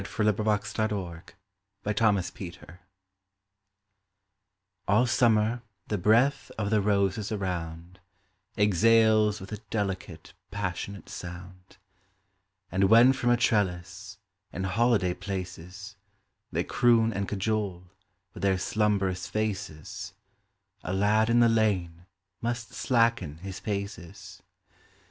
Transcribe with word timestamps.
The 0.01 0.33
Japanese 0.33 0.73
Anemone 1.85 2.81
ALL 4.87 5.05
summer 5.05 5.61
the 5.89 5.97
breath 5.99 6.51
of 6.57 6.71
the 6.71 6.81
roses 6.81 7.31
around 7.31 7.99
Exhales 8.57 9.39
with 9.39 9.51
a 9.51 9.57
delicate, 9.69 10.33
passionate 10.49 11.07
sound; 11.07 11.77
And 12.71 12.85
when 12.85 13.13
from 13.13 13.29
a 13.29 13.37
trellis, 13.37 14.17
in 14.51 14.63
holiday 14.63 15.13
places, 15.13 15.97
They 16.51 16.63
croon 16.63 17.13
and 17.13 17.27
cajole, 17.27 17.83
with 18.33 18.41
their 18.41 18.57
slumberous 18.57 19.27
faces, 19.27 20.15
A 20.83 20.93
lad 20.93 21.29
in 21.29 21.41
the 21.41 21.47
lane 21.47 22.07
must 22.41 22.73
slacken 22.73 23.37
his 23.37 23.59
paces. 23.59 24.41